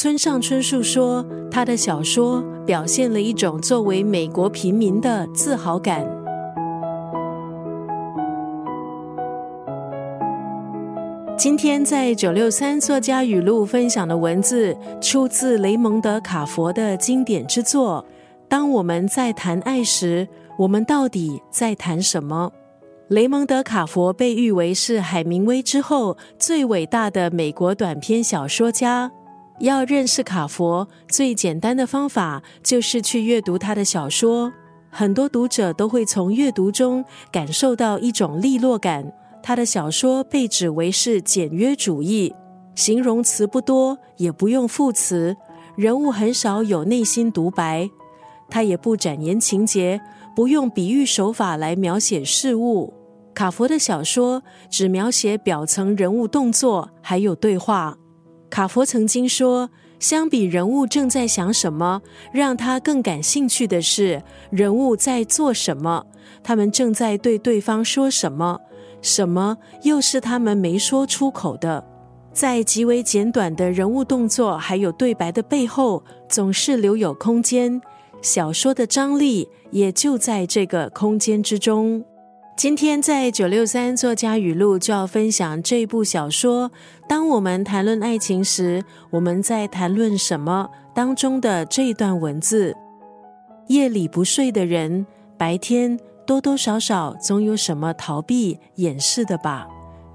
[0.00, 6.06] 村上春树说，他的小说表现了一种作为美国平民的自豪感。
[11.36, 18.06] 今天在九六三作家语录分享的文字，出自雷蒙德·卡佛的经典之作。
[18.48, 22.52] 当我们在谈爱时，我们到底在谈什么？
[23.08, 29.10] 雷蒙德·卡佛被誉为是海明威之后最伟大的美国短篇小说家。
[29.60, 34.52] 要认识卡佛，最简单的方法就是去阅读他的小说。
[34.90, 39.12] 很多读者都会从阅读中感受到一种利落感。
[39.42, 42.34] 他的小说被指为是简约主义，
[42.74, 45.36] 形容词不多，也不用副词，
[45.76, 47.88] 人物很少有内心独白。
[48.50, 50.00] 他也不展言情节，
[50.34, 52.94] 不用比喻手法来描写事物。
[53.34, 57.96] 卡佛的小说只描写表层人物动作，还有对话。
[58.50, 59.70] 卡佛曾经说
[60.00, 62.00] ：“相比人物正在想什么，
[62.32, 66.06] 让他更感兴趣的是人物在做什么，
[66.42, 68.58] 他们正在对对方说什么，
[69.02, 71.84] 什么又是他们没说出口的。
[72.32, 77.80] 在极为简短的人物动作还有对白的背后，总是留有空间。
[78.22, 82.04] 小说的张力也就在这个空间之中。”
[82.58, 86.68] 今天在九六三作家语录就要分享这部小说。
[87.08, 90.68] 当我们谈论爱情时，我们在谈论什么？
[90.92, 92.74] 当中的这一段文字：
[93.68, 95.06] 夜里不睡的人，
[95.36, 99.68] 白天多多少少总有什么逃避掩饰的吧？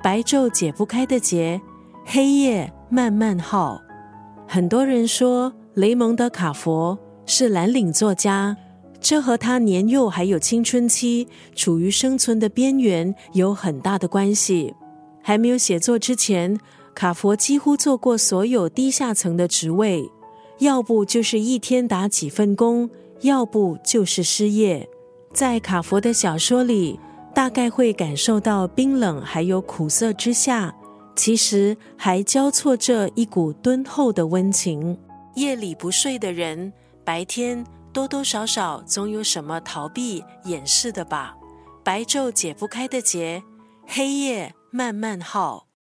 [0.04, 1.62] 白昼解不开的结，
[2.04, 3.80] 黑夜慢慢耗。
[4.46, 8.58] 很多人说雷蒙德·卡佛是蓝领作家。
[9.04, 14.74] 这和他年幼还有青春期，处于生存的边缘有很大的关系。
[15.22, 16.58] 还没有写作之前，
[16.96, 20.10] 卡佛几乎做过所有低下层的职位，
[20.60, 22.90] 要不就是一天打几份工，
[23.22, 24.88] 要不就是失业。
[25.34, 26.98] 在卡佛的小说里，
[27.36, 30.74] 大概会感受到冰冷还有苦涩之下，
[31.14, 34.98] 其实还交错着一股敦厚的温情。
[35.36, 36.72] 夜里不睡的人，
[37.04, 37.66] 白天。
[37.94, 41.36] 多多少少总有什么逃避掩饰的吧，
[41.84, 43.44] 白昼解不开的结，
[43.86, 45.68] 黑夜慢慢耗。